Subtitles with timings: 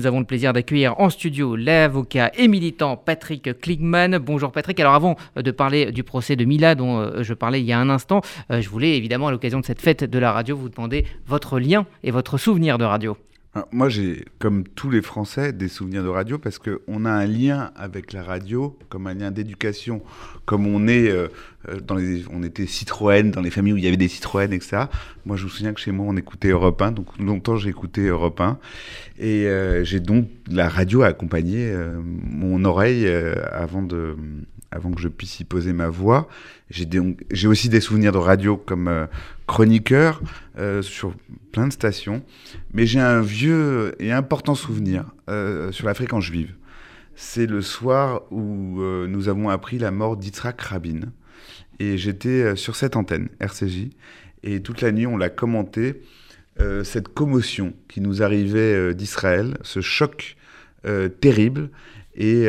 [0.00, 4.18] Nous avons le plaisir d'accueillir en studio l'avocat et militant Patrick Kligman.
[4.18, 4.78] Bonjour Patrick.
[4.78, 7.80] Alors avant de parler du procès de Mila dont euh, je parlais il y a
[7.80, 8.20] un instant,
[8.52, 11.58] euh, je voulais évidemment à l'occasion de cette fête de la radio vous demander votre
[11.58, 13.16] lien et votre souvenir de radio.
[13.72, 17.70] Moi, j'ai, comme tous les Français, des souvenirs de radio parce qu'on a un lien
[17.76, 20.02] avec la radio, comme un lien d'éducation,
[20.44, 21.28] comme on est euh,
[21.68, 24.52] euh, dans les, on était Citroën dans les familles où il y avait des Citroën,
[24.52, 24.84] etc.
[25.24, 28.06] Moi, je me souviens que chez moi, on écoutait Europe 1, donc longtemps j'ai écouté
[28.06, 28.58] Europe 1,
[29.18, 31.74] et euh, j'ai donc la radio a accompagné
[32.04, 34.16] mon oreille avant de
[34.70, 36.28] avant que je puisse y poser ma voix.
[36.70, 39.06] J'ai aussi des souvenirs de radio comme euh,
[39.46, 40.20] chroniqueur
[40.58, 41.14] euh, sur
[41.52, 42.22] plein de stations,
[42.72, 46.54] mais j'ai un vieux et important souvenir euh, sur la fréquence juive.
[47.14, 51.00] C'est le soir où nous avons appris la mort d'Yitzhak Rabin.
[51.80, 53.88] Et j'étais sur cette antenne, RCJ,
[54.44, 56.00] et toute la nuit on l'a commenté,
[56.84, 60.36] cette commotion qui nous arrivait d'Israël, ce choc
[61.20, 61.70] terrible,
[62.14, 62.46] et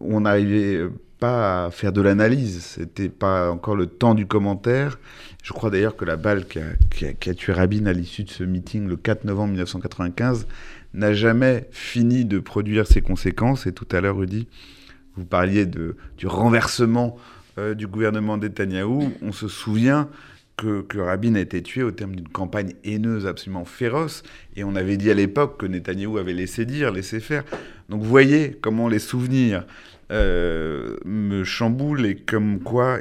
[0.00, 2.62] on n'arrivait pas faire de l'analyse.
[2.62, 4.98] C'était pas encore le temps du commentaire.
[5.42, 8.88] Je crois d'ailleurs que la balle qui a, tué Rabin à l'issue de ce meeting
[8.88, 10.46] le 4 novembre 1995
[10.94, 13.66] n'a jamais fini de produire ses conséquences.
[13.66, 14.48] Et tout à l'heure, Rudy,
[15.16, 17.16] vous parliez de, du renversement
[17.58, 19.12] euh, du gouvernement Netanyahou.
[19.22, 20.08] On se souvient
[20.56, 24.22] que, que, Rabin a été tué au terme d'une campagne haineuse absolument féroce.
[24.56, 27.44] Et on avait dit à l'époque que Netanyahou avait laissé dire, laissé faire.
[27.88, 29.64] Donc vous voyez comment les souvenirs
[30.12, 32.98] euh, me chamboulent et comme quoi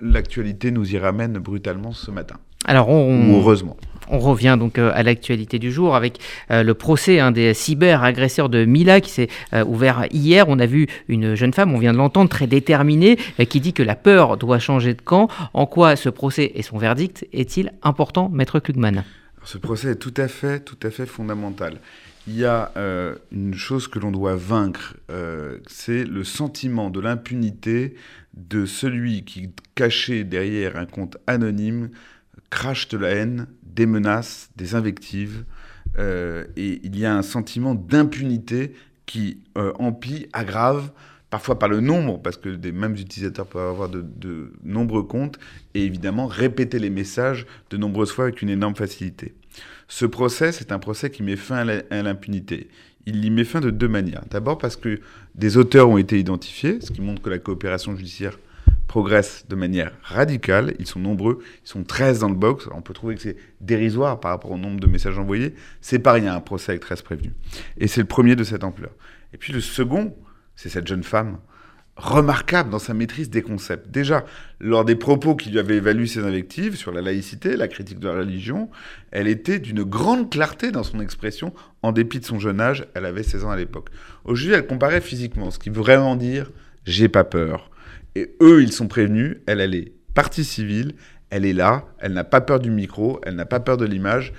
[0.00, 2.36] l'actualité nous y ramène brutalement ce matin.
[2.64, 3.76] Alors on, heureusement.
[4.08, 8.48] On revient donc euh, à l'actualité du jour avec euh, le procès un des cyberagresseurs
[8.48, 9.28] de Mila qui s'est
[9.66, 10.46] ouvert hier.
[10.48, 13.82] On a vu une jeune femme, on vient de l'entendre, très déterminée, qui dit que
[13.82, 15.28] la peur doit changer de camp.
[15.54, 19.04] En quoi ce procès et son verdict est-il important, maître Klugman?
[19.44, 21.78] Ce procès est tout à fait, tout à fait fondamental
[22.26, 27.00] il y a euh, une chose que l'on doit vaincre, euh, c'est le sentiment de
[27.00, 27.94] l'impunité
[28.34, 31.90] de celui qui, caché derrière un compte anonyme,
[32.50, 35.44] crache de la haine, des menaces, des invectives.
[35.98, 39.42] Euh, et il y a un sentiment d'impunité qui
[39.78, 40.92] emplit, aggrave,
[41.28, 45.38] parfois par le nombre, parce que des mêmes utilisateurs peuvent avoir de nombreux comptes,
[45.74, 49.34] et évidemment répéter les messages de nombreuses fois avec une énorme facilité.
[49.88, 52.68] Ce procès, c'est un procès qui met fin à l'impunité.
[53.06, 54.24] Il y met fin de deux manières.
[54.30, 55.00] D'abord parce que
[55.34, 58.38] des auteurs ont été identifiés, ce qui montre que la coopération judiciaire
[58.86, 60.74] progresse de manière radicale.
[60.78, 62.68] Ils sont nombreux, ils sont 13 dans le box.
[62.74, 65.54] On peut trouver que c'est dérisoire par rapport au nombre de messages envoyés.
[65.80, 67.32] C'est pas rien un procès avec 13 prévenus.
[67.78, 68.90] Et c'est le premier de cette ampleur.
[69.32, 70.14] Et puis le second,
[70.56, 71.38] c'est cette jeune femme
[71.96, 73.90] remarquable dans sa maîtrise des concepts.
[73.90, 74.24] Déjà,
[74.60, 78.08] lors des propos qui lui avaient évalué ses invectives sur la laïcité, la critique de
[78.08, 78.70] la religion,
[79.10, 83.04] elle était d'une grande clarté dans son expression, en dépit de son jeune âge, elle
[83.04, 83.90] avait 16 ans à l'époque.
[84.24, 86.50] Aujourd'hui, elle comparait physiquement, ce qui veut vraiment dire
[86.86, 87.70] «j'ai pas peur».
[88.14, 90.94] Et eux, ils sont prévenus, elle, elle est partie civile,
[91.30, 94.32] elle est là, elle n'a pas peur du micro, elle n'a pas peur de l'image.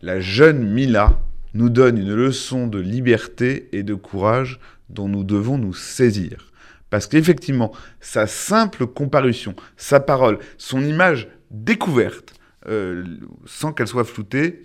[0.00, 1.20] La jeune Mila
[1.54, 6.52] nous donne une leçon de liberté et de courage dont nous devons nous saisir.
[6.90, 12.34] Parce qu'effectivement, sa simple comparution, sa parole, son image découverte,
[12.68, 13.04] euh,
[13.44, 14.62] sans qu'elle soit floutée,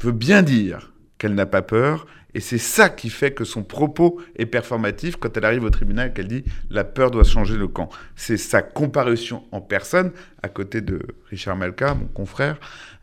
[0.00, 2.06] veut bien dire qu'elle n'a pas peur.
[2.34, 6.08] Et c'est ça qui fait que son propos est performatif quand elle arrive au tribunal
[6.08, 7.90] et qu'elle dit la peur doit changer le camp.
[8.16, 12.58] C'est sa comparution en personne, à côté de Richard Malka, mon confrère,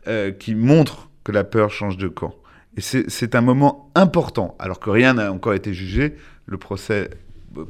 [0.08, 2.34] euh, qui montre que la peur change de camp.
[2.76, 6.14] Et c'est un moment important, alors que rien n'a encore été jugé.
[6.46, 7.10] Le procès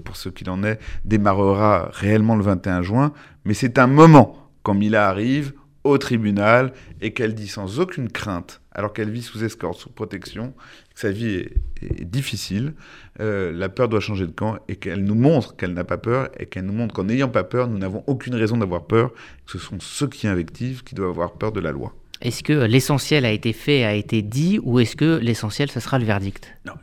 [0.04, 3.12] pour ce qu'il en est, démarrera réellement le 21 juin.
[3.44, 5.52] Mais c'est un moment, quand Mila arrive
[5.84, 10.52] au tribunal et qu'elle dit sans aucune crainte, alors qu'elle vit sous escorte, sous protection,
[10.94, 11.46] que sa vie
[11.82, 12.74] est, difficile,
[13.20, 16.28] euh, la peur doit changer de camp et qu'elle nous montre qu'elle n'a pas peur
[16.38, 19.12] et qu'elle nous montre qu'en n'ayant pas peur, nous n'avons aucune raison d'avoir peur,
[19.46, 21.94] que ce sont ceux qui invectivent qui doivent avoir peur de la loi.
[22.20, 25.98] Est-ce que l'essentiel a été fait, a été dit, ou est-ce que l'essentiel, ce sera
[25.98, 26.54] le verdict?
[26.66, 26.74] Non,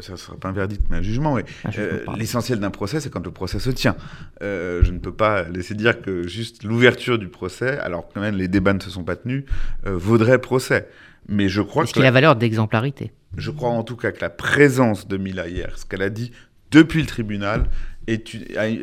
[0.00, 1.38] ça ne sera pas un verdict, mais un jugement.
[1.78, 3.96] Euh, l'essentiel d'un procès, c'est quand le procès se tient.
[4.42, 8.36] Euh, je ne peux pas laisser dire que juste l'ouverture du procès, alors quand même
[8.36, 9.44] les débats ne se sont pas tenus,
[9.86, 10.88] euh, vaudrait procès.
[11.28, 13.12] Mais je crois Est-ce qu'il a la valeur d'exemplarité?
[13.36, 16.32] Je crois en tout cas que la présence de Mila hier, ce qu'elle a dit
[16.70, 17.66] depuis le tribunal,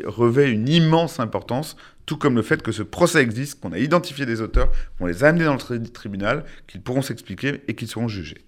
[0.06, 1.76] revêt une immense importance,
[2.06, 5.22] tout comme le fait que ce procès existe, qu'on a identifié des auteurs, qu'on les
[5.22, 8.44] a amenés dans le tribunal, qu'ils pourront s'expliquer et qu'ils seront jugés.